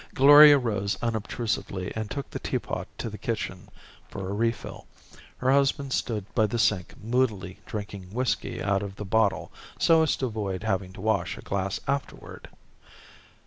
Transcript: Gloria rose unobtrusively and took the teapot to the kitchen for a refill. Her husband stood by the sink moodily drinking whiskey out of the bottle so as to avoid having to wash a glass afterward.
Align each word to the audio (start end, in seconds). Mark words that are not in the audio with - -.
Gloria 0.15 0.57
rose 0.57 0.97
unobtrusively 1.03 1.93
and 1.95 2.09
took 2.09 2.27
the 2.31 2.39
teapot 2.39 2.87
to 2.97 3.07
the 3.07 3.19
kitchen 3.19 3.69
for 4.09 4.27
a 4.27 4.33
refill. 4.33 4.87
Her 5.37 5.51
husband 5.51 5.93
stood 5.93 6.25
by 6.33 6.47
the 6.47 6.57
sink 6.57 6.95
moodily 6.99 7.59
drinking 7.67 8.05
whiskey 8.11 8.63
out 8.63 8.81
of 8.81 8.95
the 8.95 9.05
bottle 9.05 9.51
so 9.77 10.01
as 10.01 10.15
to 10.15 10.25
avoid 10.25 10.63
having 10.63 10.91
to 10.93 11.01
wash 11.01 11.37
a 11.37 11.41
glass 11.43 11.79
afterward. 11.87 12.49